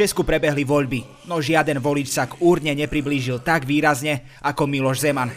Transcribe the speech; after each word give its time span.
Česku 0.00 0.24
prebehli 0.24 0.64
voľby, 0.64 1.28
no 1.28 1.44
žiaden 1.44 1.76
volič 1.76 2.08
sa 2.08 2.24
k 2.24 2.40
úrne 2.40 2.72
nepriblížil 2.72 3.44
tak 3.44 3.68
výrazne 3.68 4.24
ako 4.40 4.64
Miloš 4.64 5.04
Zeman. 5.04 5.28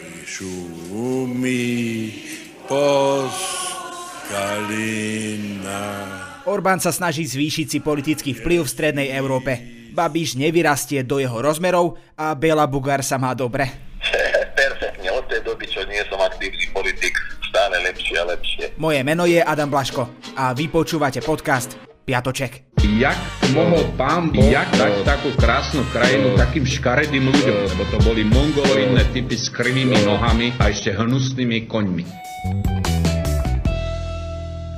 Orbán 6.48 6.80
sa 6.80 6.96
snaží 6.96 7.28
zvýšiť 7.28 7.66
si 7.68 7.78
politický 7.84 8.32
vplyv 8.32 8.64
v 8.64 8.72
strednej 8.72 9.12
Európe. 9.12 9.52
Babiš 9.92 10.40
nevyrastie 10.40 11.04
do 11.04 11.20
jeho 11.20 11.44
rozmerov 11.44 12.00
a 12.16 12.32
Bela 12.32 12.64
Bugár 12.64 13.04
sa 13.04 13.20
má 13.20 13.36
dobre. 13.36 13.68
Perfektne, 14.64 15.12
od 15.12 15.28
tej 15.28 15.44
doby, 15.44 15.68
čo 15.68 15.84
nie 15.84 16.00
som 16.08 16.16
aktívny 16.24 16.72
politik, 16.72 17.12
stále 17.52 17.84
lepšie 17.84 18.16
a 18.16 18.24
lepšie. 18.32 18.64
Moje 18.80 19.04
meno 19.04 19.28
je 19.28 19.44
Adam 19.44 19.68
Blaško 19.68 20.08
a 20.40 20.56
vy 20.56 20.72
počúvate 20.72 21.20
podcast 21.20 21.93
Piatoček. 22.04 22.68
Jak 22.84 23.16
mohol 23.56 23.80
pán 23.96 24.28
Boh 24.28 24.44
Jak 24.44 24.68
dať 24.76 25.08
takú 25.08 25.32
krásnu 25.40 25.80
krajinu 25.88 26.36
takým 26.36 26.68
škaredým 26.68 27.32
ľuďom, 27.32 27.58
lebo 27.72 27.82
to 27.88 27.96
boli 28.04 28.28
mongoloidné 28.28 29.08
typy 29.16 29.40
s 29.40 29.48
krivými 29.48 30.04
nohami 30.04 30.52
a 30.60 30.68
ešte 30.68 30.92
hnusnými 30.92 31.64
koňmi. 31.64 32.04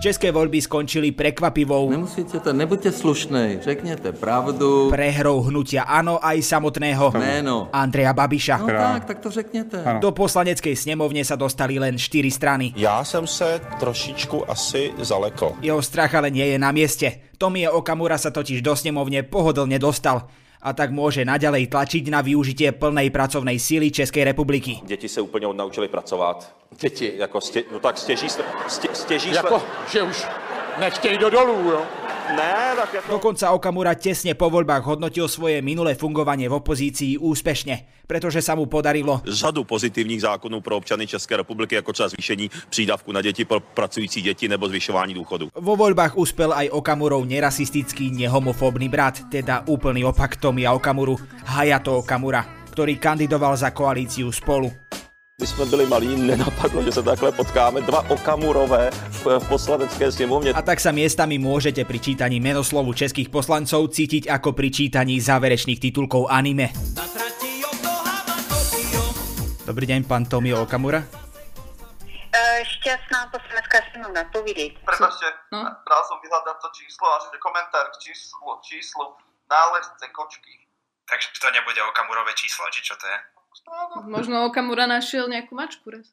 České 0.07 0.31
voľby 0.31 0.63
skončili 0.63 1.11
prekvapivou 1.11 1.91
Nemusíte 1.91 2.39
to, 2.39 2.55
nebuďte 2.55 2.95
slušnej, 2.95 3.59
řekněte 3.59 4.15
pravdu. 4.15 4.87
prehrou 4.87 5.43
hnutia 5.51 5.83
Áno 5.83 6.23
aj 6.23 6.47
samotného 6.47 7.11
Jméno. 7.11 7.67
Andreja 7.75 8.15
Babiša. 8.15 8.57
No 8.63 8.67
tak, 8.71 9.05
tak 9.05 9.19
to 9.19 9.31
řekněte. 9.35 9.99
Do 9.99 10.15
poslaneckej 10.15 10.79
snemovne 10.79 11.27
sa 11.27 11.35
dostali 11.35 11.83
len 11.83 11.99
4 11.99 12.31
strany. 12.31 12.71
Já 12.79 13.03
jsem 13.03 13.27
se 13.27 13.61
trošičku 13.83 14.51
asi 14.51 14.95
zalekl. 15.03 15.59
Jeho 15.59 15.83
strach 15.83 16.15
ale 16.15 16.31
nie 16.31 16.47
je 16.55 16.59
na 16.59 16.71
mieste. 16.71 17.35
Tomie 17.35 17.67
Okamura 17.67 18.15
sa 18.15 18.31
totiž 18.31 18.63
do 18.63 18.79
snemovne 18.79 19.27
pohodlne 19.27 19.83
dostal 19.83 20.31
a 20.63 20.73
tak 20.73 20.91
môže 20.91 21.25
naďalej 21.25 21.69
tlačiť 21.69 22.05
na 22.11 22.21
využitie 22.23 22.73
plnej 22.73 23.11
pracovnej 23.11 23.59
síly 23.59 23.91
Českej 23.91 24.25
republiky. 24.25 24.81
Děti 24.85 25.09
se 25.09 25.21
úplně 25.21 25.47
odnaučili 25.47 25.89
pracovat. 25.89 26.53
Děti. 26.81 27.13
Jako 27.17 27.41
stě, 27.41 27.65
no 27.73 27.79
tak 27.81 27.99
stěží, 27.99 28.29
stě, 28.69 28.89
stěží 28.93 29.33
Jako, 29.33 29.63
že 29.93 30.03
už 30.03 30.27
nechtějí 30.79 31.19
do 31.19 31.31
dolů, 31.31 31.71
jo? 31.71 31.83
Ne, 32.27 32.75
tak 32.77 32.95
jako... 32.95 33.13
Dokonca 33.13 33.51
Okamura 33.51 33.95
tesne 33.95 34.35
po 34.35 34.51
voľbách 34.51 34.83
hodnotil 34.83 35.31
svoje 35.31 35.63
minulé 35.63 35.95
fungovanie 35.95 36.51
v 36.51 36.59
opozícii 36.59 37.15
úspešne, 37.23 37.87
pretože 38.11 38.43
sa 38.43 38.59
mu 38.59 38.67
podarilo 38.67 39.23
řadu 39.23 39.65
pozitivních 39.65 40.21
zákonů 40.21 40.61
pro 40.61 40.77
občany 40.77 41.07
České 41.07 41.37
republiky, 41.37 41.75
jako 41.75 41.93
třeba 41.93 42.09
zvýšení 42.09 42.51
přídavku 42.71 43.13
na 43.13 43.23
děti 43.23 43.45
pro 43.45 43.61
pracující 43.61 44.23
děti 44.23 44.49
nebo 44.49 44.69
zvyšování 44.69 45.15
důchodu. 45.15 45.49
Vo 45.55 45.77
voľbách 45.77 46.19
uspel 46.19 46.53
aj 46.53 46.71
Okamurov 46.71 47.27
nerasistický, 47.27 48.11
nehomofóbny 48.11 48.89
brat, 48.89 49.31
teda 49.31 49.63
úplný 49.67 50.05
opak 50.05 50.37
Tomia 50.37 50.75
Okamuru, 50.75 51.17
Hayato 51.47 52.03
Okamura, 52.03 52.43
ktorý 52.75 52.99
kandidoval 52.99 53.57
za 53.57 53.71
koalíciu 53.71 54.35
Spolu. 54.35 54.69
My 55.41 55.47
jsme 55.47 55.65
byli 55.65 55.87
malí, 55.87 56.17
nenapadlo, 56.17 56.83
že 56.83 56.93
se 56.93 57.03
takhle 57.03 57.33
potkáme. 57.33 57.81
Dva 57.81 58.11
okamurové 58.11 58.91
v, 58.91 59.49
poslanecké 59.49 60.13
sněmovně. 60.13 60.57
A 60.57 60.65
tak 60.65 60.81
sa 60.81 60.97
miestami 60.97 61.37
môžete 61.37 61.85
pri 61.85 62.01
čítaní 62.01 62.41
menoslovu 62.41 62.97
českých 62.97 63.29
poslancov 63.29 63.93
cítiť 63.93 64.33
ako 64.33 64.57
pri 64.57 64.73
čítaní 64.73 65.21
záverečných 65.21 65.77
titulkov 65.77 66.33
anime. 66.33 66.73
Dobrý 69.69 69.85
deň, 69.85 70.09
pán 70.09 70.25
Tomio 70.25 70.65
Okamura. 70.65 71.05
E, 71.05 72.65
šťastná 72.65 73.29
poslanecká 73.29 73.85
sněmovna, 73.93 74.25
povídej. 74.33 74.73
Prepačte, 74.89 75.29
no. 75.53 75.69
dal 75.69 76.03
som 76.09 76.17
vyhľadať 76.25 76.57
to 76.65 76.69
číslo 76.81 77.13
a 77.13 77.17
že 77.21 77.37
komentár 77.45 77.85
k 77.93 78.09
číslu, 78.09 78.41
číslu 78.65 79.05
nálezce 79.53 80.09
kočky. 80.17 80.65
Takže 81.05 81.29
to 81.45 81.53
nebude 81.53 81.81
Okamurové 81.93 82.33
číslo, 82.33 82.65
či 82.73 82.81
čo 82.81 82.97
to 82.97 83.05
je? 83.05 83.36
Možno 84.07 84.47
Okamura 84.47 84.87
našiel 84.87 85.27
nejakú 85.29 85.55
mačku 85.57 85.91
raz. 85.91 86.07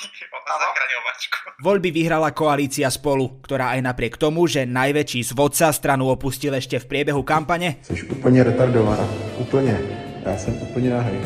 Zachránil 0.60 1.00
mačku. 1.06 1.36
Voľby 1.62 1.90
vyhrala 1.90 2.30
koalícia 2.30 2.88
Spolu, 2.90 3.40
ktorá 3.42 3.74
aj 3.76 3.80
napriek 3.84 4.16
tomu, 4.16 4.46
že 4.46 4.66
najväčší 4.66 5.24
zvodca 5.24 5.72
stranu 5.72 6.08
opustil 6.08 6.54
ešte 6.54 6.78
v 6.78 6.86
priebehu 6.86 7.22
kampane, 7.22 7.76
Jsi 7.82 8.02
úplně 8.08 8.44
retardovaná. 8.44 9.08
Úplně. 9.38 9.80
Já 10.26 10.36
jsem 10.36 10.54
úplně 10.62 10.90
nahej. 10.90 11.20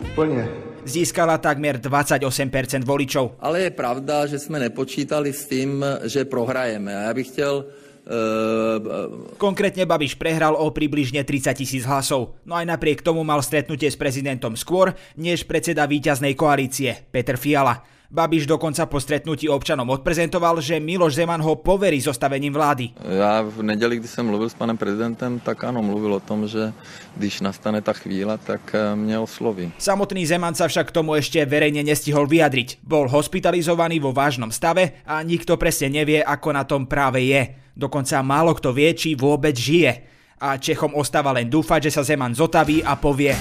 Úplně. 0.00 0.48
získala 0.84 1.38
takmer 1.38 1.78
28% 1.78 2.84
voličov. 2.84 3.30
Ale 3.40 3.60
je 3.60 3.70
pravda, 3.70 4.26
že 4.26 4.38
jsme 4.38 4.58
nepočítali 4.58 5.32
s 5.32 5.46
tím, 5.46 5.84
že 6.04 6.24
prohrajeme. 6.24 6.96
A 6.96 7.00
já 7.00 7.14
bych 7.14 7.26
chtěl 7.26 7.64
uh, 8.06 9.36
Konkrétne 9.38 9.86
Babiš 9.86 10.18
prehral 10.18 10.54
o 10.54 10.70
približne 10.70 11.22
30 11.22 11.54
tisíc 11.58 11.82
hlasov, 11.86 12.38
no 12.46 12.54
aj 12.58 12.66
napriek 12.66 13.02
tomu 13.02 13.22
mal 13.22 13.42
stretnutie 13.42 13.90
s 13.90 13.98
prezidentom 13.98 14.54
skôr, 14.58 14.94
než 15.18 15.46
predseda 15.46 15.86
víťaznej 15.86 16.34
koalície, 16.38 17.06
Peter 17.10 17.38
Fiala. 17.38 17.92
Babiš 18.12 18.44
dokonca 18.44 18.84
po 18.84 19.00
stretnutí 19.00 19.48
občanom 19.48 19.88
odprezentoval, 19.88 20.60
že 20.60 20.76
Miloš 20.76 21.16
Zeman 21.16 21.40
ho 21.40 21.56
poverí 21.56 21.96
zostavením 21.96 22.52
vlády. 22.52 22.92
Já 23.00 23.40
v 23.40 23.62
neděli, 23.62 23.96
když 23.96 24.10
jsem 24.10 24.26
mluvil 24.26 24.48
s 24.48 24.54
panem 24.54 24.76
prezidentem, 24.76 25.40
tak 25.40 25.64
ano, 25.64 25.82
mluvil 25.82 26.14
o 26.14 26.20
tom, 26.20 26.44
že 26.44 26.72
když 27.16 27.40
nastane 27.40 27.80
ta 27.80 27.92
chvíle, 27.92 28.38
tak 28.38 28.60
eh, 28.74 28.96
mě 28.96 29.18
osloví. 29.18 29.72
Samotný 29.78 30.28
Zeman 30.28 30.52
sa 30.52 30.68
však 30.68 30.92
k 30.92 30.96
tomu 31.00 31.16
ešte 31.16 31.40
verejne 31.48 31.80
nestihol 31.80 32.28
vyjadriť. 32.28 32.84
Bol 32.84 33.08
hospitalizovaný 33.08 33.96
vo 33.96 34.12
vážnom 34.12 34.52
stave 34.52 35.00
a 35.08 35.24
nikto 35.24 35.56
presne 35.56 35.88
nevie, 35.88 36.20
ako 36.20 36.52
na 36.52 36.68
tom 36.68 36.84
práve 36.84 37.24
je. 37.24 37.61
Dokonca 37.72 38.20
málo 38.20 38.52
kto 38.52 38.72
vie, 38.72 38.92
či 38.92 39.16
vôbec 39.16 39.56
žije. 39.56 40.04
A 40.42 40.58
Čechom 40.58 40.92
ostáva 40.98 41.30
len 41.32 41.46
dúfať, 41.46 41.88
že 41.88 41.94
sa 41.94 42.02
Zeman 42.02 42.34
zotaví 42.34 42.82
a 42.82 42.98
povie 42.98 43.32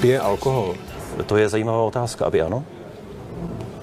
Pije 0.00 0.16
alkohol? 0.20 0.74
To 1.20 1.36
je 1.36 1.48
zajímavá 1.48 1.84
otázka, 1.84 2.26
aby 2.26 2.40
ano? 2.42 2.64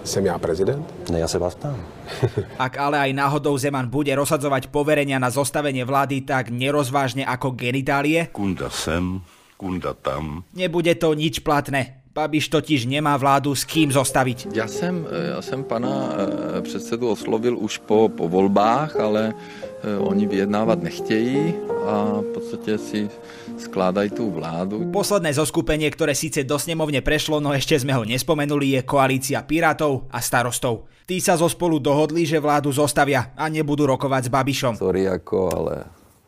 Jsem 0.03 0.25
já 0.25 0.39
prezident? 0.39 1.09
Ne, 1.11 1.19
já 1.19 1.27
se 1.27 1.38
vás 1.39 1.55
ptám. 1.55 1.77
Ak 2.59 2.77
ale 2.79 2.97
aj 2.99 3.11
náhodou 3.13 3.57
Zeman 3.59 3.91
bude 3.91 4.15
rozsadzovať 4.15 4.71
poverenia 4.71 5.19
na 5.19 5.27
zostavenie 5.27 5.83
vlády 5.83 6.23
tak 6.23 6.47
nerozvážne 6.49 7.27
ako 7.27 7.51
genitálie, 7.51 8.31
Kunda 8.31 8.71
sem, 8.71 9.19
kunda 9.59 9.91
tam. 9.94 10.47
nebude 10.55 10.95
to 10.95 11.11
nič 11.11 11.44
platné. 11.44 12.06
Babiš 12.17 12.50
totiž 12.50 12.89
nemá 12.89 13.13
vládu 13.13 13.53
s 13.53 13.61
kým 13.61 13.94
zostaviť. 13.94 14.50
Já 14.50 14.66
jsem, 14.66 15.05
eh, 15.05 15.38
já 15.38 15.41
jsem 15.41 15.61
pana 15.63 16.09
eh, 16.17 16.61
předsedu 16.66 17.13
oslovil 17.13 17.53
už 17.57 17.78
po, 17.85 18.09
po 18.09 18.25
volbách, 18.25 18.97
ale 18.97 19.38
eh, 19.38 19.97
oni 20.01 20.25
vyjednávat 20.25 20.81
nechtějí 20.81 21.53
a 21.85 22.25
v 22.25 22.29
podstatě 22.33 22.77
si 22.77 23.09
skládají 23.57 24.09
tú 24.09 24.33
vládu. 24.33 24.89
Posledné 24.89 25.33
zoskupenie, 25.33 25.89
ktoré 25.94 26.17
síce 26.17 26.41
do 26.41 26.57
snemovne 26.57 27.06
prešlo, 27.06 27.38
no 27.38 27.53
ešte 27.53 27.77
sme 27.77 27.94
ho 27.94 28.01
nespomenuli, 28.01 28.77
je 28.77 28.81
koalícia 28.81 29.45
Pirátov 29.45 30.09
a 30.09 30.17
starostov. 30.17 30.89
Tí 31.06 31.22
sa 31.22 31.38
zo 31.38 31.47
spolu 31.47 31.79
dohodli, 31.79 32.25
že 32.25 32.41
vládu 32.41 32.73
zostavia 32.73 33.31
a 33.38 33.45
nebudú 33.47 33.85
rokovať 33.88 34.27
s 34.27 34.33
Babišom. 34.33 34.73
Sorry 34.75 35.07
ako, 35.07 35.38
ale 35.53 35.73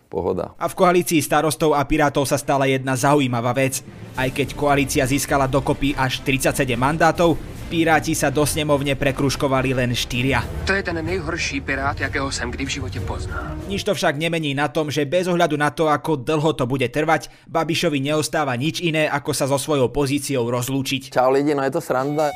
pohoda. 0.10 0.58
A 0.58 0.66
v 0.66 0.76
koalícii 0.76 1.22
starostov 1.22 1.78
a 1.78 1.86
Pirátov 1.86 2.26
sa 2.26 2.42
stala 2.42 2.66
jedna 2.66 2.98
zaujímavá 2.98 3.54
vec. 3.54 3.86
Aj 4.18 4.28
keď 4.28 4.58
koalícia 4.58 5.06
získala 5.06 5.46
dokopy 5.46 5.94
až 5.94 6.26
37 6.26 6.74
mandátov, 6.74 7.38
Piráti 7.70 8.18
sa 8.18 8.34
do 8.34 8.42
snemovne 8.50 8.98
prekruškovali 8.98 9.78
len 9.78 9.94
štyria. 9.94 10.42
To 10.66 10.74
je 10.74 10.82
ten 10.82 10.98
nejhorší 11.06 11.62
pirát, 11.62 11.94
jakého 12.02 12.32
jsem 12.32 12.50
kdy 12.52 12.66
v 12.66 12.70
životě 12.70 13.00
poznal. 13.00 13.62
Nič 13.70 13.86
to 13.86 13.94
však 13.94 14.18
nemení 14.18 14.58
na 14.58 14.74
tom, 14.74 14.90
že 14.90 15.06
bez 15.06 15.30
ohľadu 15.30 15.54
na 15.54 15.70
to, 15.70 15.86
ako 15.86 16.18
dlho 16.18 16.58
to 16.58 16.66
bude 16.66 16.90
trvať, 16.90 17.30
Babišovi 17.46 18.02
neostáva 18.02 18.58
nič 18.58 18.82
iné, 18.82 19.06
ako 19.06 19.38
sa 19.38 19.46
so 19.46 19.62
svojou 19.62 19.94
pozíciou 19.94 20.50
rozlúčiť. 20.50 21.14
Čau 21.14 21.30
lidi, 21.30 21.54
no 21.54 21.62
je 21.62 21.78
to 21.78 21.82
sranda. 21.82 22.34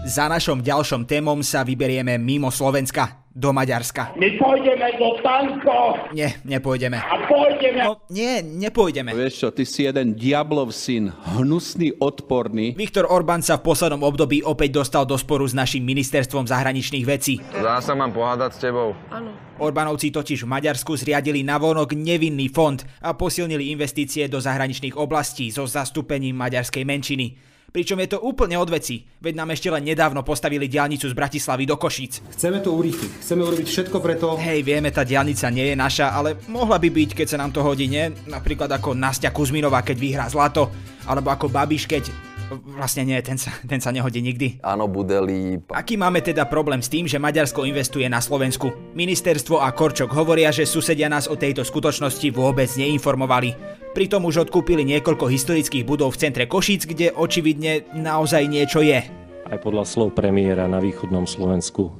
Za 0.00 0.32
našom 0.32 0.64
ďalšom 0.64 1.04
témom 1.04 1.44
sa 1.44 1.60
vyberieme 1.60 2.16
mimo 2.16 2.48
Slovenska, 2.48 3.20
do 3.30 3.52
Maďarska. 3.52 4.16
My 4.16 4.32
pôjdeme 4.40 4.96
do 4.96 5.20
tanko 5.22 6.08
Nie, 6.10 6.40
nepôjdeme. 6.42 6.98
a 6.98 7.16
pôjdeme. 7.28 7.84
No, 7.84 8.00
nie, 8.08 8.40
nepôjdeme. 8.42 9.12
Vieš 9.12 9.34
čo, 9.36 9.48
ty 9.52 9.68
si 9.68 9.84
jeden 9.84 10.16
diablov 10.16 10.72
syn, 10.72 11.12
hnusný, 11.36 11.94
odporný. 12.00 12.74
Viktor 12.74 13.06
Orbán 13.06 13.44
sa 13.44 13.60
v 13.60 13.70
poslednom 13.70 14.00
období 14.02 14.40
opäť 14.42 14.82
dostal 14.82 15.04
do 15.04 15.14
sporu 15.20 15.44
s 15.44 15.52
našim 15.52 15.84
ministerstvom 15.84 16.48
zahraničných 16.48 17.04
vecí. 17.06 17.38
Dá 17.54 17.78
sa 17.78 17.92
mám 17.92 18.10
pohádať 18.10 18.56
s 18.56 18.58
tebou? 18.58 18.96
Áno. 19.12 19.36
Orbánovci 19.60 20.10
totiž 20.10 20.48
v 20.48 20.52
Maďarsku 20.56 20.96
zriadili 20.96 21.44
navonok 21.44 21.92
nevinný 21.92 22.48
fond 22.48 22.80
a 23.04 23.12
posilnili 23.12 23.68
investície 23.68 24.26
do 24.32 24.40
zahraničných 24.40 24.96
oblastí 24.96 25.52
so 25.52 25.68
zastúpením 25.68 26.34
maďarskej 26.34 26.82
menšiny. 26.88 27.49
Pričom 27.70 28.02
je 28.02 28.18
to 28.18 28.18
úplne 28.18 28.58
od 28.58 28.66
veci, 28.66 29.06
veď 29.22 29.34
nám 29.38 29.54
ešte 29.54 29.70
len 29.70 29.86
nedávno 29.86 30.26
postavili 30.26 30.66
diálnicu 30.66 31.06
z 31.06 31.14
Bratislavy 31.14 31.70
do 31.70 31.78
Košíc. 31.78 32.18
Chceme 32.34 32.58
to 32.58 32.74
urýchliť. 32.74 33.22
Chceme 33.22 33.46
urobiť 33.46 33.66
všetko 33.70 33.96
preto... 34.02 34.34
Hej, 34.42 34.66
vieme, 34.66 34.90
tá 34.90 35.06
diálnica 35.06 35.46
nie 35.54 35.70
je 35.70 35.76
naša, 35.78 36.10
ale 36.10 36.34
mohla 36.50 36.82
by 36.82 36.90
byť, 36.90 37.10
keď 37.14 37.26
sa 37.30 37.38
nám 37.38 37.54
to 37.54 37.62
hodí, 37.62 37.86
nie? 37.86 38.10
Napríklad 38.26 38.74
ako 38.74 38.98
Nastia 38.98 39.30
Kuzminová, 39.30 39.86
keď 39.86 39.96
vyhrá 40.02 40.26
zlato, 40.26 40.66
alebo 41.06 41.30
ako 41.30 41.46
Babiš, 41.46 41.86
keď... 41.86 42.29
Vlastne 42.50 43.06
nie, 43.06 43.18
ten 43.22 43.38
sa, 43.38 43.54
ten 43.62 43.78
sa 43.78 43.94
nehodí 43.94 44.18
nikdy. 44.18 44.58
Áno, 44.66 44.90
bude 44.90 45.14
líp. 45.22 45.70
Aký 45.70 45.94
máme 45.94 46.18
teda 46.18 46.46
problém 46.50 46.82
s 46.82 46.90
tým, 46.90 47.06
že 47.06 47.22
Maďarsko 47.22 47.62
investuje 47.62 48.10
na 48.10 48.18
Slovensku? 48.18 48.74
Ministerstvo 48.98 49.62
a 49.62 49.70
Korčok 49.70 50.10
hovoria, 50.10 50.50
že 50.50 50.66
susedia 50.66 51.06
nás 51.06 51.30
o 51.30 51.38
tejto 51.38 51.62
skutočnosti 51.62 52.26
vôbec 52.34 52.68
neinformovali. 52.74 53.54
Pritom 53.94 54.26
už 54.26 54.50
odkúpili 54.50 54.82
niekoľko 54.86 55.30
historických 55.30 55.86
budov 55.86 56.14
v 56.14 56.20
centre 56.26 56.44
Košíc, 56.46 56.86
kde 56.86 57.14
očividne 57.14 57.86
naozaj 57.94 58.46
niečo 58.46 58.82
je. 58.82 59.02
Aj 59.50 59.58
podľa 59.58 59.82
slov 59.82 60.14
premiéra 60.14 60.70
na 60.70 60.78
východnom 60.78 61.26
Slovensku 61.26 61.90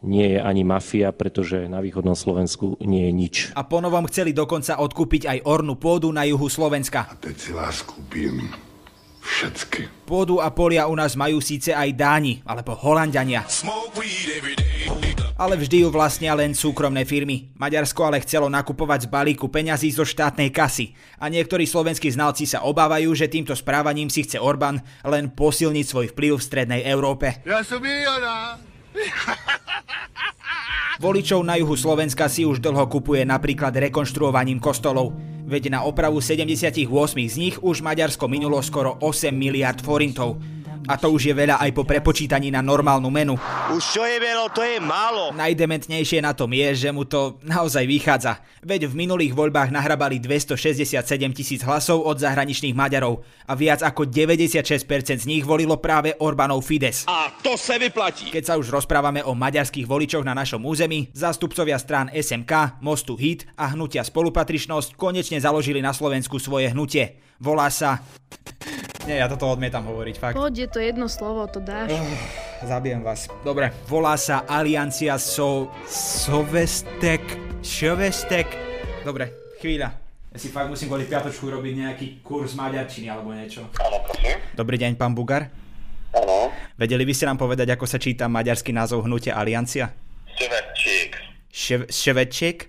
nie 0.00 0.36
je 0.36 0.40
ani 0.40 0.64
mafia, 0.64 1.12
pretože 1.12 1.68
na 1.68 1.80
východnom 1.80 2.16
Slovensku 2.16 2.80
nie 2.80 3.08
je 3.08 3.12
nič. 3.12 3.34
A 3.52 3.64
ponovom 3.68 4.08
chceli 4.08 4.32
dokonca 4.32 4.80
odkúpiť 4.80 5.28
aj 5.28 5.38
ornú 5.44 5.76
pôdu 5.76 6.08
na 6.08 6.24
juhu 6.24 6.48
Slovenska. 6.48 7.08
A 7.08 7.16
teď 7.16 7.36
si 7.36 7.50
vás 7.52 7.84
kúpim 7.84 8.69
všetky. 9.20 10.08
Pôdu 10.08 10.42
a 10.42 10.50
polia 10.50 10.90
u 10.90 10.96
nás 10.98 11.14
majú 11.14 11.38
síce 11.38 11.70
aj 11.70 11.94
Dáni, 11.94 12.42
alebo 12.42 12.74
Holandiania. 12.74 13.46
Ale 15.40 15.56
vždy 15.56 15.86
ju 15.86 15.88
vlastnia 15.88 16.36
len 16.36 16.52
súkromné 16.52 17.08
firmy. 17.08 17.48
Maďarsko 17.56 18.04
ale 18.04 18.20
chcelo 18.20 18.52
nakupovať 18.52 19.06
z 19.06 19.08
balíku 19.08 19.48
peňazí 19.48 19.88
zo 19.88 20.04
štátnej 20.04 20.52
kasy. 20.52 20.92
A 21.16 21.32
niektorí 21.32 21.64
slovenskí 21.64 22.12
znalci 22.12 22.44
sa 22.44 22.60
obávajú, 22.66 23.08
že 23.16 23.30
týmto 23.30 23.56
správaním 23.56 24.12
si 24.12 24.28
chce 24.28 24.36
Orbán 24.36 24.84
len 25.00 25.32
posilniť 25.32 25.86
svoj 25.88 26.06
vplyv 26.12 26.36
v 26.36 26.44
strednej 26.44 26.82
Európe. 26.84 27.40
Ja 27.48 27.64
som 27.64 27.80
milionár. 27.80 28.60
Voličov 31.00 31.40
na 31.40 31.56
juhu 31.56 31.72
Slovenska 31.80 32.28
si 32.28 32.44
už 32.44 32.60
dlho 32.60 32.84
kupuje 32.84 33.24
napríklad 33.24 33.72
rekonštruovaním 33.72 34.60
kostolov. 34.60 35.16
Veď 35.44 35.70
na 35.70 35.82
opravu 35.82 36.20
78 36.20 36.84
z 37.28 37.36
nich 37.36 37.56
už 37.62 37.80
Maďarsko 37.80 38.28
minulo 38.28 38.62
skoro 38.62 38.96
8 39.00 39.32
miliard 39.32 39.80
forintov. 39.82 40.36
A 40.88 40.96
to 40.96 41.12
už 41.12 41.30
je 41.30 41.34
veľa 41.36 41.60
aj 41.60 41.70
po 41.76 41.84
prepočítaní 41.84 42.48
na 42.48 42.64
normálnu 42.64 43.10
menu. 43.12 43.36
Už 43.74 43.82
čo 43.82 44.02
je 44.06 44.16
veľa, 44.16 44.46
to 44.54 44.62
je 44.64 44.78
málo. 44.80 45.34
Najdementnejšie 45.36 46.24
na 46.24 46.32
tom 46.32 46.52
je, 46.54 46.86
že 46.86 46.88
mu 46.94 47.04
to 47.04 47.36
naozaj 47.44 47.84
vychádza. 47.84 48.40
Veď 48.64 48.88
v 48.88 49.04
minulých 49.04 49.36
voľbách 49.36 49.72
nahrabali 49.72 50.20
267 50.22 51.00
tisíc 51.36 51.60
hlasov 51.64 52.04
od 52.04 52.16
zahraničných 52.20 52.76
Maďarov 52.76 53.24
a 53.48 53.52
viac 53.56 53.84
ako 53.84 54.08
96% 54.08 55.20
z 55.20 55.26
nich 55.28 55.44
volilo 55.44 55.76
práve 55.80 56.16
Orbánov 56.16 56.64
Fides. 56.64 57.04
A 57.08 57.32
to 57.40 57.56
sa 57.56 57.76
vyplatí. 57.76 58.32
Keď 58.32 58.44
sa 58.44 58.54
už 58.56 58.72
rozprávame 58.72 59.24
o 59.24 59.36
maďarských 59.36 59.88
voličoch 59.88 60.24
na 60.24 60.32
našom 60.36 60.64
území, 60.64 61.12
zástupcovia 61.12 61.76
strán 61.80 62.08
SMK, 62.12 62.82
Mostu 62.84 63.16
Hit 63.16 63.48
a 63.56 63.72
hnutia 63.72 64.04
Spolupatričnosť 64.04 64.96
konečne 64.96 65.40
založili 65.40 65.80
na 65.80 65.92
Slovensku 65.96 66.40
svoje 66.40 66.72
hnutie. 66.72 67.20
Volá 67.40 67.72
sa... 67.72 68.04
Nie, 69.08 69.16
ja 69.24 69.26
toto 69.32 69.48
odmietam 69.48 69.80
hovoriť, 69.88 70.16
fakt. 70.20 70.36
Poď, 70.36 70.54
je 70.64 70.68
to 70.68 70.80
jedno 70.80 71.08
slovo, 71.08 71.48
to 71.48 71.56
dáš. 71.56 71.88
Zabijem 72.60 73.00
vás. 73.00 73.32
Dobre, 73.40 73.72
volá 73.88 74.14
sa 74.20 74.44
Aliancia 74.44 75.16
So... 75.16 75.72
Sovestek... 75.88 77.24
Šovestek... 77.64 78.44
Dobre, 79.00 79.56
chvíľa. 79.58 79.96
Ja 80.30 80.38
si 80.38 80.52
fakt 80.52 80.68
musím 80.68 80.92
kvôli 80.92 81.08
piatočku 81.08 81.48
robiť 81.48 81.74
nejaký 81.74 82.06
kurz 82.20 82.52
maďarčiny 82.54 83.08
alebo 83.08 83.32
niečo. 83.32 83.66
Áno, 83.80 84.04
prosím. 84.04 84.36
Dobrý 84.52 84.76
deň, 84.76 84.94
pán 84.94 85.16
Bugar. 85.16 85.48
Áno. 86.12 86.52
Vedeli 86.76 87.02
by 87.08 87.14
ste 87.16 87.24
nám 87.26 87.40
povedať, 87.40 87.72
ako 87.72 87.88
sa 87.88 87.96
číta 87.96 88.28
maďarský 88.28 88.70
názov 88.70 89.08
hnutia 89.08 89.34
Aliancia? 89.34 89.90
Ševečík. 90.36 91.16
Šev- 91.48 91.88
Ševečík? 91.88 92.68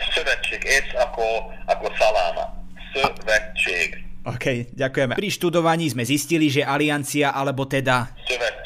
Ševečík. 0.00 0.62
S 0.64 0.90
ako, 0.96 1.52
ako 1.68 1.86
saláma. 1.94 2.56
Ševečík. 2.96 4.07
OK, 4.28 4.76
ďakujeme. 4.76 5.16
Pri 5.16 5.30
študovaní 5.32 5.88
sme 5.88 6.04
zistili, 6.04 6.52
že 6.52 6.60
Aliancia, 6.60 7.32
alebo 7.32 7.64
teda... 7.64 8.12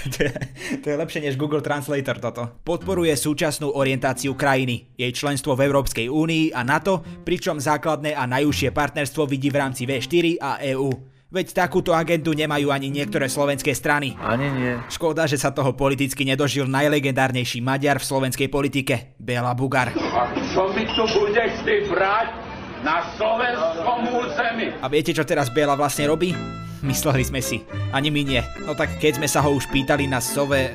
To, 0.00 0.24
je, 0.24 0.32
to 0.80 0.86
je 0.88 0.96
lepšie 0.96 1.20
než 1.20 1.36
Google 1.36 1.60
Translator 1.60 2.16
toto. 2.16 2.64
Podporuje 2.64 3.12
súčasnú 3.12 3.76
orientáciu 3.76 4.32
krajiny, 4.32 4.96
jej 4.96 5.12
členstvo 5.12 5.52
v 5.52 5.68
Európskej 5.68 6.08
únii 6.08 6.56
a 6.56 6.64
NATO, 6.64 7.04
pričom 7.28 7.60
základné 7.60 8.16
a 8.16 8.24
najúžšie 8.24 8.72
partnerstvo 8.72 9.28
vidí 9.28 9.52
v 9.52 9.60
rámci 9.60 9.84
V4 9.84 10.40
a 10.40 10.64
EÚ. 10.64 10.90
Veď 11.30 11.54
takúto 11.54 11.94
agendu 11.94 12.34
nemajú 12.34 12.74
ani 12.74 12.90
niektoré 12.90 13.30
slovenské 13.30 13.70
strany. 13.70 14.18
Ani 14.18 14.50
nie. 14.50 14.74
Škoda, 14.90 15.30
že 15.30 15.38
sa 15.38 15.54
toho 15.54 15.76
politicky 15.78 16.26
nedožil 16.26 16.66
najlegendárnejší 16.66 17.62
Maďar 17.62 18.02
v 18.02 18.08
slovenskej 18.10 18.48
politike, 18.50 19.14
Bela 19.20 19.54
Bugar. 19.54 19.94
A 19.94 20.34
čo 20.50 20.74
mi 20.74 20.88
tu 20.90 21.06
budeš 21.06 21.62
ty 21.62 21.86
brať 21.86 22.49
na 22.80 23.04
slovenskom 23.16 23.98
území? 24.16 24.72
A 24.80 24.86
viete, 24.88 25.12
čo 25.12 25.24
teraz 25.24 25.52
Bela 25.52 25.76
vlastne 25.76 26.08
robí? 26.08 26.32
Mysleli 26.80 27.20
sme 27.20 27.44
si. 27.44 27.60
Ani 27.92 28.08
my 28.08 28.22
nie. 28.24 28.42
No 28.64 28.72
tak 28.72 28.96
keď 28.96 29.20
sme 29.20 29.28
sa 29.28 29.44
ho 29.44 29.52
už 29.52 29.68
pýtali 29.68 30.08
na 30.08 30.16
Sove 30.18 30.72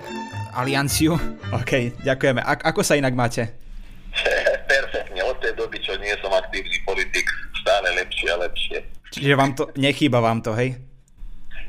Alianciu. 0.53 1.17
OK, 1.49 1.97
ďakujeme. 2.05 2.45
A- 2.45 2.61
ako 2.61 2.85
sa 2.85 2.93
inak 2.93 3.17
máte? 3.17 3.49
Perfektne, 4.71 5.21
od 5.25 5.37
tej 5.41 5.57
doby, 5.57 5.81
čo 5.81 5.97
nie 5.97 6.13
som 6.21 6.31
aktívny 6.31 6.77
politik, 6.85 7.25
stále 7.57 7.89
lepšie 7.97 8.27
a 8.31 8.37
lepšie. 8.39 8.77
Čiže 9.11 9.33
vám 9.33 9.51
to, 9.57 9.67
nechýba 9.75 10.21
vám 10.21 10.39
to, 10.45 10.53
hej? 10.53 10.77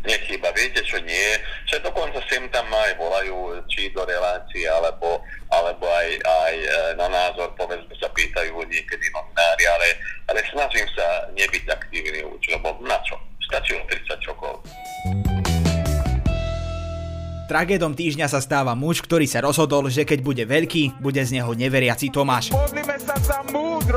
Nechýba, 0.07 0.55
viete 0.55 0.87
čo 0.87 1.03
nie, 1.03 1.35
že 1.67 1.83
dokonca 1.83 2.23
sem 2.31 2.47
tam 2.55 2.71
aj 2.71 2.95
volajú 2.95 3.59
či 3.67 3.91
do 3.91 4.07
relácie, 4.07 4.63
alebo, 4.71 5.19
alebo 5.63 5.85
aj, 5.89 6.09
aj 6.21 6.55
e, 6.57 6.69
na 7.01 7.09
názor, 7.09 7.49
povedzme 7.57 7.93
sa 7.97 8.09
pýtajú 8.13 8.53
niekedy 8.69 9.07
novinári, 9.13 9.65
ale, 9.65 9.89
ale 10.29 10.41
snažím 10.53 10.87
sa 10.93 11.29
nebyť 11.33 11.65
aktívny 11.73 12.21
už, 12.25 12.43
lebo 12.53 12.77
na 12.85 12.99
čo? 13.05 13.17
Stačilo 13.47 13.81
30 13.89 14.29
rokov. 14.29 14.55
Tragédom 17.47 17.95
týždňa 17.95 18.27
sa 18.27 18.43
stáva 18.43 18.75
muž, 18.75 19.07
ktorý 19.07 19.23
sa 19.31 19.39
rozhodol, 19.39 19.87
že 19.87 20.03
keď 20.03 20.19
bude 20.19 20.43
veľký, 20.43 20.99
bude 20.99 21.23
z 21.23 21.39
neho 21.39 21.55
neveriaci 21.55 22.11
Tomáš. 22.11 22.51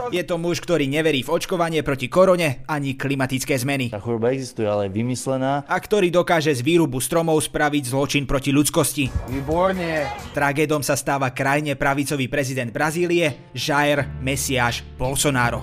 Je 0.09 0.23
to 0.25 0.41
muž, 0.41 0.59
ktorý 0.61 0.89
neverí 0.89 1.21
v 1.21 1.29
očkovanie 1.29 1.85
proti 1.85 2.09
korone 2.09 2.65
ani 2.65 2.97
klimatické 2.97 3.53
zmeny. 3.57 3.93
Tá 3.93 4.01
choroba 4.01 4.33
existuje, 4.33 4.65
ale 4.65 4.89
je 4.89 4.97
vymyslená. 4.97 5.63
A 5.69 5.77
ktorý 5.77 6.09
dokáže 6.09 6.53
z 6.53 6.65
výrubu 6.65 6.97
stromov 6.97 7.37
spraviť 7.45 7.83
zločin 7.93 8.23
proti 8.25 8.49
ľudskosti. 8.49 9.09
Výborne. 9.29 10.09
Tragédom 10.33 10.81
sa 10.81 10.97
stáva 10.97 11.29
krajne 11.29 11.77
pravicový 11.77 12.25
prezident 12.25 12.73
Brazílie 12.73 13.53
Jair 13.53 14.21
Messias 14.21 14.81
Bolsonaro. 14.97 15.61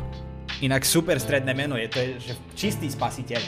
Inak 0.63 0.89
super 0.89 1.21
stredné 1.21 1.53
meno 1.53 1.77
je, 1.77 1.87
to 1.91 1.99
je 2.01 2.09
že 2.17 2.35
čistý 2.57 2.89
spasiteľ. 2.89 3.43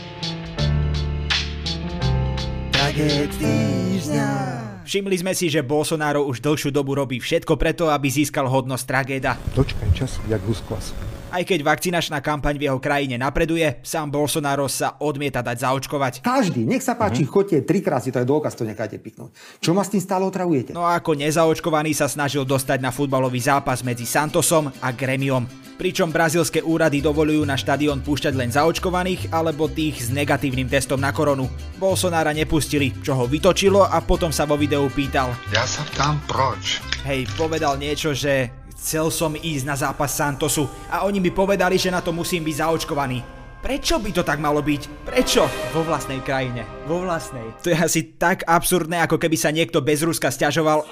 Tragéd 2.75 3.31
týždňa. 3.41 4.78
Všimli 4.89 5.21
sme 5.21 5.37
si, 5.37 5.53
že 5.53 5.61
Bolsonaro 5.61 6.25
už 6.25 6.41
dlhšiu 6.41 6.73
dobu 6.73 6.97
robí 6.97 7.21
všetko 7.21 7.61
preto, 7.61 7.93
aby 7.93 8.09
získal 8.09 8.49
hodnosť 8.49 8.85
tragéda. 8.89 9.37
Dočkaj 9.53 9.93
čas, 9.93 10.17
jak 10.33 10.41
husklas. 10.49 10.97
Aj 11.29 11.45
keď 11.45 11.61
vakcinačná 11.61 12.25
kampaň 12.25 12.57
v 12.57 12.73
jeho 12.73 12.81
krajine 12.81 13.21
napreduje, 13.21 13.85
sám 13.85 14.09
Bolsonaro 14.09 14.65
sa 14.65 14.97
odmieta 14.97 15.45
dať 15.45 15.61
zaočkovať. 15.61 16.13
Každý, 16.25 16.65
nech 16.65 16.81
sa 16.81 16.97
páči, 16.97 17.29
chodte 17.29 17.61
trikrát 17.61 18.01
si 18.01 18.09
to 18.09 18.17
je 18.17 18.25
dôkaz, 18.25 18.57
to 18.57 18.65
necháte 18.65 18.97
piknúť. 18.97 19.61
Čo 19.61 19.77
ma 19.77 19.85
s 19.85 19.93
tým 19.93 20.01
stále 20.01 20.25
otravujete? 20.25 20.73
No 20.73 20.89
a 20.89 20.97
ako 20.97 21.21
nezaočkovaný 21.21 21.93
sa 21.93 22.09
snažil 22.09 22.49
dostať 22.49 22.81
na 22.81 22.89
futbalový 22.89 23.45
zápas 23.45 23.85
medzi 23.85 24.09
Santosom 24.09 24.73
a 24.81 24.89
Gremiom. 24.89 25.45
Pričom 25.77 26.09
brazilské 26.09 26.65
úrady 26.65 27.05
dovolujú 27.05 27.45
na 27.45 27.61
štadión 27.61 28.01
púšťať 28.01 28.35
len 28.35 28.51
zaočkovaných 28.51 29.29
alebo 29.31 29.69
tých 29.69 30.01
s 30.01 30.11
negatívnym 30.11 30.67
testom 30.67 30.99
na 30.99 31.13
koronu. 31.13 31.47
Bolsonára 31.77 32.33
nepustili, 32.33 32.91
čo 33.05 33.15
ho 33.15 33.29
vytočilo 33.29 33.85
a 33.85 34.01
potom 34.01 34.33
sa 34.33 34.49
vo 34.49 34.57
videu 34.59 34.89
pýtal. 34.91 35.31
Ja 35.53 35.69
sa 35.69 35.85
ptám 35.93 36.19
proč. 36.27 36.83
Hej, 37.07 37.31
povedal 37.39 37.79
niečo, 37.79 38.11
že 38.11 38.51
chcel 38.79 39.11
som 39.11 39.35
ísť 39.35 39.65
na 39.67 39.75
zápas 39.75 40.15
Santosu 40.15 40.71
a 40.87 41.03
oni 41.05 41.19
mi 41.19 41.35
povedali, 41.35 41.75
že 41.77 41.91
na 41.91 41.99
to 41.99 42.15
musím 42.15 42.47
byť 42.47 42.57
zaočkovaný. 42.63 43.19
Prečo 43.59 43.99
by 43.99 44.11
to 44.15 44.23
tak 44.23 44.39
malo 44.39 44.63
byť? 44.63 45.03
Prečo? 45.03 45.43
Vo 45.75 45.83
vlastnej 45.83 46.23
krajine. 46.23 46.63
Vo 46.87 47.03
vlastnej. 47.03 47.43
To 47.67 47.75
je 47.75 47.77
asi 47.77 48.15
tak 48.15 48.47
absurdné, 48.47 49.03
ako 49.03 49.19
keby 49.19 49.35
sa 49.35 49.51
niekto 49.51 49.83
bez 49.83 50.07
Ruska 50.07 50.31
stiažoval... 50.31 50.87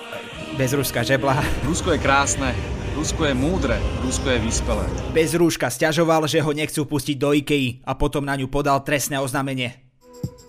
Bez 0.59 0.75
Ruska, 0.75 1.07
žebla. 1.07 1.38
Rusko 1.62 1.95
je 1.95 2.00
krásne, 2.02 2.50
Rusko 2.97 3.28
je 3.28 3.35
múdre, 3.37 3.76
Rusko 4.00 4.25
je 4.35 4.38
vyspelé. 4.40 4.88
Bez 5.12 5.37
rúška 5.37 5.69
stiažoval, 5.69 6.25
že 6.25 6.40
ho 6.40 6.49
nechcú 6.49 6.88
pustiť 6.88 7.21
do 7.21 7.37
Ikei 7.37 7.85
a 7.85 7.93
potom 7.93 8.25
na 8.25 8.33
ňu 8.33 8.49
podal 8.49 8.81
trestné 8.81 9.21
oznámenie. 9.21 9.86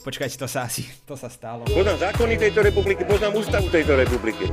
Počkajte, 0.08 0.40
to 0.40 0.48
sa 0.48 0.64
asi, 0.64 0.88
to 1.04 1.20
sa 1.20 1.28
stalo. 1.28 1.68
Poznám 1.68 2.00
zákony 2.00 2.40
tejto 2.40 2.64
republiky, 2.64 3.04
poznám 3.04 3.44
ústavu 3.44 3.68
tejto 3.68 4.00
republiky. 4.00 4.48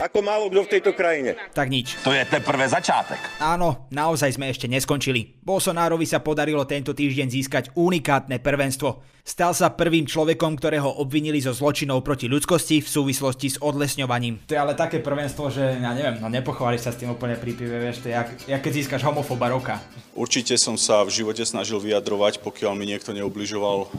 Ako 0.00 0.24
málo 0.24 0.48
kto 0.48 0.64
v 0.64 0.72
tejto 0.72 0.96
krajine. 0.96 1.36
Tak 1.52 1.68
nič. 1.68 2.00
To 2.00 2.16
je 2.16 2.24
teprve 2.24 2.64
začátek. 2.64 3.20
Áno, 3.44 3.84
naozaj 3.92 4.40
sme 4.40 4.48
ešte 4.48 4.72
neskončili. 4.72 5.36
Bolsonárovi 5.44 6.08
sa 6.08 6.24
podarilo 6.24 6.64
tento 6.64 6.96
týždeň 6.96 7.28
získať 7.28 7.64
unikátne 7.76 8.40
prvenstvo. 8.40 9.04
Stal 9.20 9.52
sa 9.52 9.68
prvým 9.68 10.08
človekom, 10.08 10.56
ktorého 10.56 10.88
obvinili 10.96 11.44
zo 11.44 11.52
zločinov 11.52 12.00
proti 12.00 12.24
ľudskosti 12.24 12.80
v 12.80 12.88
súvislosti 12.88 13.52
s 13.52 13.56
odlesňovaním. 13.60 14.48
To 14.48 14.56
je 14.56 14.64
ale 14.64 14.72
také 14.72 15.04
prvenstvo, 15.04 15.52
že 15.52 15.76
ja 15.76 15.92
neviem, 15.92 16.16
no 16.24 16.32
nepochváliš 16.32 16.88
sa 16.88 16.90
s 16.96 17.04
tým 17.04 17.12
úplne 17.12 17.36
pri 17.36 17.52
pive, 17.52 17.76
vieš, 17.84 18.00
to 18.00 18.08
je 18.08 18.16
jak, 18.16 18.32
jak 18.48 18.60
keď 18.64 18.72
získaš 18.80 19.04
homofoba 19.04 19.52
roka. 19.52 19.76
Určite 20.16 20.56
som 20.56 20.80
sa 20.80 21.04
v 21.04 21.12
živote 21.12 21.44
snažil 21.44 21.76
vyjadrovať, 21.76 22.40
pokiaľ 22.40 22.72
mi 22.72 22.88
niekto 22.88 23.12
neubližoval 23.12 23.92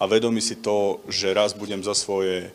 a 0.00 0.08
vedomí 0.08 0.40
si 0.40 0.56
to, 0.56 1.04
že 1.12 1.36
raz 1.36 1.52
budem 1.52 1.84
za 1.84 1.92
svoje 1.92 2.48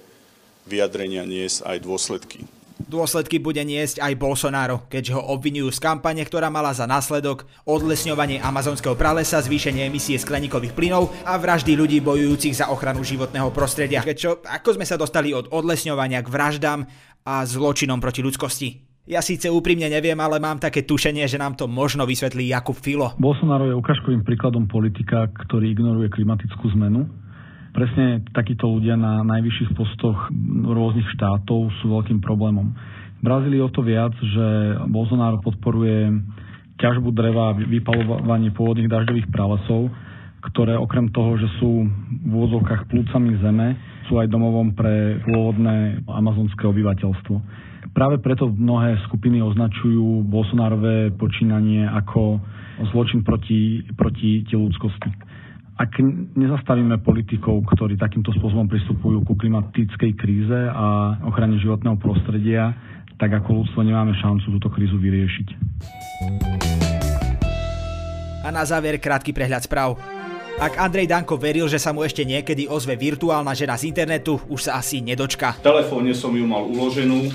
vyjadrenia 0.65 1.21
niesť 1.29 1.61
aj 1.61 1.77
dôsledky. 1.85 2.39
Dôsledky 2.75 3.39
bude 3.39 3.63
niesť 3.63 4.03
aj 4.03 4.19
Bolsonaro, 4.19 4.83
keďže 4.91 5.15
ho 5.15 5.23
obvinujú 5.31 5.71
z 5.71 5.79
kampane, 5.79 6.19
ktorá 6.25 6.51
mala 6.51 6.75
za 6.75 6.83
následok 6.83 7.47
odlesňovanie 7.63 8.43
amazonského 8.43 8.99
pralesa, 8.99 9.39
zvýšenie 9.39 9.87
emisie 9.87 10.19
skleníkových 10.19 10.75
plynov 10.75 11.13
a 11.23 11.39
vraždy 11.39 11.71
ľudí 11.71 12.03
bojujúcich 12.03 12.59
za 12.59 12.67
ochranu 12.67 13.05
životného 13.05 13.47
prostredia. 13.55 14.03
Čo, 14.03 14.43
ako 14.43 14.75
sme 14.75 14.85
sa 14.85 14.99
dostali 14.99 15.31
od 15.31 15.49
odlesňovania 15.55 16.19
k 16.19 16.27
vraždám 16.27 16.83
a 17.23 17.47
zločinom 17.47 18.03
proti 18.03 18.19
ľudskosti? 18.19 18.69
Ja 19.05 19.21
síce 19.21 19.47
úprimne 19.53 19.85
neviem, 19.85 20.17
ale 20.17 20.41
mám 20.41 20.57
také 20.57 20.81
tušenie, 20.81 21.29
že 21.29 21.37
nám 21.37 21.55
to 21.55 21.69
možno 21.69 22.09
vysvetlí 22.09 22.49
Jakub 22.49 22.75
Filo. 22.75 23.13
Bolsonaro 23.21 23.69
je 23.69 23.77
ukážkovým 23.77 24.25
príkladom 24.25 24.65
politika, 24.65 25.29
ktorý 25.45 25.71
ignoruje 25.77 26.09
klimatickú 26.11 26.73
zmenu 26.75 27.05
presne 27.75 28.23
takíto 28.31 28.71
ľudia 28.71 28.95
na 28.95 29.19
najvyšších 29.27 29.75
postoch 29.75 30.31
rôznych 30.63 31.11
štátov 31.19 31.75
sú 31.83 31.91
veľkým 31.91 32.23
problémom. 32.23 32.71
V 33.19 33.21
Brazílii 33.21 33.59
o 33.59 33.67
to 33.67 33.83
viac, 33.83 34.15
že 34.15 34.47
Bolsonaro 34.87 35.43
podporuje 35.43 36.15
ťažbu 36.79 37.11
dreva 37.11 37.51
a 37.51 37.57
vypalovanie 37.59 38.55
pôvodných 38.55 38.87
dažďových 38.87 39.27
pralesov, 39.27 39.91
ktoré 40.51 40.79
okrem 40.79 41.11
toho, 41.11 41.35
že 41.35 41.51
sú 41.59 41.83
v 42.23 42.31
úvodzovkách 42.31 42.87
plúcami 42.87 43.35
zeme, 43.43 43.75
sú 44.07 44.23
aj 44.23 44.31
domovom 44.31 44.71
pre 44.71 45.19
pôvodné 45.27 46.05
amazonské 46.07 46.63
obyvateľstvo. 46.69 47.35
Práve 47.91 48.19
preto 48.23 48.51
mnohé 48.51 49.03
skupiny 49.09 49.41
označujú 49.43 50.25
Bolsonárové 50.27 51.11
počínanie 51.15 51.87
ako 51.87 52.39
zločin 52.91 53.23
proti, 53.23 53.87
proti 53.95 54.43
ľudskosti 54.51 55.35
ak 55.75 55.99
nezastavíme 56.39 57.03
politikov, 57.03 57.67
ktorí 57.75 57.99
takýmto 57.99 58.31
spôsobom 58.39 58.71
pristupujú 58.71 59.27
ku 59.27 59.35
klimatickej 59.35 60.11
kríze 60.15 60.59
a 60.71 61.19
ochrane 61.27 61.59
životného 61.59 61.99
prostredia, 61.99 62.71
tak 63.19 63.35
ako 63.35 63.63
ľudstvo 63.63 63.83
nemáme 63.83 64.15
šancu 64.15 64.55
túto 64.55 64.71
krízu 64.71 64.95
vyriešiť. 64.95 65.47
A 68.47 68.49
na 68.55 68.63
záver 68.63 69.03
krátky 69.03 69.35
prehľad 69.35 69.67
správ. 69.67 69.99
Ak 70.55 70.79
Andrej 70.79 71.11
Danko 71.11 71.35
veril, 71.35 71.67
že 71.67 71.75
sa 71.75 71.91
mu 71.91 72.07
ešte 72.07 72.23
niekedy 72.23 72.71
ozve 72.71 72.95
virtuálna 72.95 73.51
žena 73.51 73.75
z 73.75 73.91
internetu, 73.91 74.39
už 74.47 74.71
sa 74.71 74.79
asi 74.79 75.03
nedočka. 75.03 75.59
V 75.59 75.67
telefóne 75.67 76.15
som 76.15 76.31
ju 76.31 76.47
mal 76.47 76.63
uloženú 76.63 77.27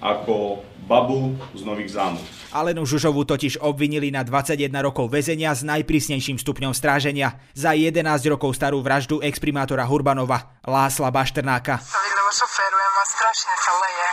ako 0.00 0.64
babu 0.88 1.36
z 1.54 1.62
Nových 1.62 1.94
zámov. 1.94 2.24
Alenu 2.50 2.82
Žužovu 2.82 3.22
totiž 3.22 3.62
obvinili 3.62 4.10
na 4.10 4.26
21 4.26 4.74
rokov 4.82 5.06
väzenia 5.06 5.54
s 5.54 5.62
najprísnejším 5.62 6.40
stupňom 6.40 6.74
stráženia 6.74 7.38
za 7.54 7.78
11 7.78 8.02
rokov 8.26 8.58
starú 8.58 8.82
vraždu 8.82 9.22
exprimátora 9.22 9.86
Hurbanova 9.86 10.58
Lásla 10.66 11.14
Baštrnáka. 11.14 11.78
Lebo 11.78 12.30
šoférujem 12.34 12.92
vás 12.96 13.10
strašne 13.14 13.54
sa 13.54 13.72
leje. 13.76 14.08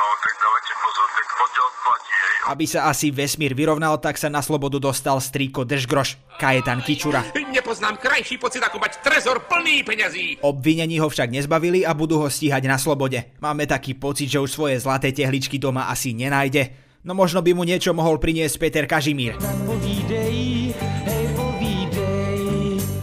No, 0.00 0.04
tak 0.24 0.34
dávajte 0.40 0.74
pozor, 0.80 1.08
tak 1.12 1.28
oddiel 1.28 1.68
platí, 1.84 2.14
hej. 2.14 2.29
Aby 2.48 2.64
sa 2.64 2.88
asi 2.88 3.12
vesmír 3.12 3.52
vyrovnal, 3.52 4.00
tak 4.00 4.16
sa 4.16 4.32
na 4.32 4.40
slobodu 4.40 4.80
dostal 4.80 5.20
strýko 5.20 5.68
Držgroš, 5.68 6.40
Kajetan 6.40 6.80
Kičura. 6.80 7.20
Nepoznám 7.36 8.00
krajší 8.00 8.40
pocit, 8.40 8.64
ako 8.64 8.80
mať 8.80 9.04
trezor 9.04 9.44
plný 9.44 9.84
peňazí. 9.84 10.40
Obvinení 10.40 10.96
ho 11.04 11.12
však 11.12 11.28
nezbavili 11.28 11.84
a 11.84 11.92
budú 11.92 12.24
ho 12.24 12.32
stíhať 12.32 12.64
na 12.64 12.80
slobode. 12.80 13.36
Máme 13.44 13.68
taký 13.68 13.92
pocit, 13.92 14.32
že 14.32 14.40
už 14.40 14.48
svoje 14.48 14.80
zlaté 14.80 15.12
tehličky 15.12 15.60
doma 15.60 15.92
asi 15.92 16.16
nenájde. 16.16 16.72
No 17.04 17.12
možno 17.12 17.44
by 17.44 17.52
mu 17.52 17.68
niečo 17.68 17.92
mohol 17.92 18.16
priniesť 18.16 18.56
Peter 18.56 18.84
Kažimír. 18.88 19.36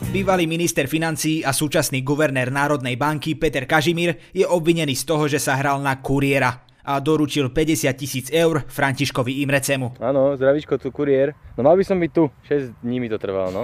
Bývalý 0.10 0.50
minister 0.50 0.90
financí 0.90 1.46
a 1.46 1.54
súčasný 1.54 2.02
guvernér 2.02 2.50
Národnej 2.50 2.98
banky 2.98 3.38
Peter 3.38 3.70
Kažimír 3.70 4.18
je 4.34 4.50
obvinený 4.50 4.98
z 4.98 5.06
toho, 5.06 5.30
že 5.30 5.38
sa 5.38 5.54
hral 5.54 5.78
na 5.78 6.02
kuriéra 6.02 6.67
a 6.88 7.04
doručil 7.04 7.52
50 7.52 7.92
tisíc 8.00 8.32
eur 8.32 8.64
Františkovi 8.64 9.44
Imrecemu. 9.44 10.00
Áno, 10.00 10.40
zdravíčko, 10.40 10.80
tu 10.80 10.96
kuriér. 10.96 11.36
No 11.60 11.68
mal 11.68 11.76
by 11.76 11.84
som 11.84 12.00
byť 12.00 12.12
tu, 12.16 12.32
6 12.48 12.80
dní 12.80 13.04
mi 13.04 13.12
to 13.12 13.20
trvalo, 13.20 13.52
no. 13.52 13.64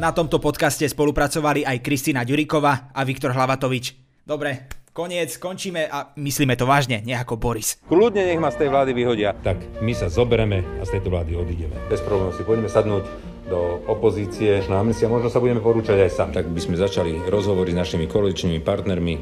Na 0.00 0.10
tomto 0.10 0.40
podcaste 0.40 0.88
spolupracovali 0.88 1.68
aj 1.68 1.84
Kristina 1.84 2.24
Ďuriková 2.24 2.96
a 2.96 3.00
Viktor 3.04 3.36
Hlavatovič. 3.36 3.94
Dobre, 4.24 4.66
Koniec, 4.94 5.42
končíme 5.42 5.90
a 5.90 6.14
myslíme 6.14 6.54
to 6.54 6.70
vážne, 6.70 7.02
nie 7.02 7.18
ako 7.18 7.34
Boris. 7.34 7.82
Kľudne 7.90 8.30
nech 8.30 8.38
ma 8.38 8.54
z 8.54 8.62
tej 8.62 8.68
vlády 8.70 8.94
vyhodia. 8.94 9.34
Tak 9.34 9.82
my 9.82 9.90
sa 9.90 10.06
zobereme 10.06 10.62
a 10.78 10.86
z 10.86 10.94
tejto 10.94 11.10
vlády 11.10 11.34
odídeme. 11.34 11.74
Bez 11.90 11.98
problémov 11.98 12.38
si 12.38 12.46
poďme 12.46 12.70
sadnúť 12.70 13.02
do 13.50 13.82
opozície 13.90 14.62
na 14.70 14.86
amnestii 14.86 15.10
a 15.10 15.14
možno 15.18 15.34
sa 15.34 15.42
budeme 15.42 15.58
porúčať 15.58 15.98
aj 15.98 16.10
sám. 16.14 16.30
Tak 16.30 16.46
by 16.46 16.60
sme 16.62 16.78
začali 16.78 17.26
rozhovory 17.26 17.74
s 17.74 17.80
našimi 17.82 18.06
koaličnými 18.06 18.62
partnermi 18.62 19.14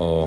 o 0.00 0.24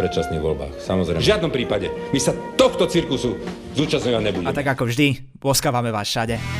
predčasných 0.00 0.40
voľbách. 0.40 0.80
Samozrejme. 0.80 1.20
V 1.20 1.28
žiadnom 1.28 1.52
prípade. 1.52 1.92
My 2.10 2.18
sa 2.18 2.32
tohto 2.56 2.88
cirkusu 2.88 3.36
zúčastňovať 3.76 4.22
nebudeme. 4.24 4.48
A 4.48 4.56
tak 4.56 4.72
ako 4.72 4.88
vždy, 4.88 5.36
poskávame 5.36 5.92
vás 5.92 6.08
všade. 6.08 6.59